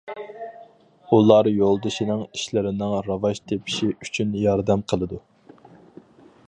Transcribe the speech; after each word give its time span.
ئۇلار 1.17 1.49
يولدىشىنىڭ 1.57 2.23
ئىشلىرىنىڭ 2.27 2.97
راۋاج 3.09 3.43
تېپىشى 3.51 3.93
ئۈچۈن 3.93 4.35
ياردەم 4.47 4.87
قىلىدۇ. 4.93 5.23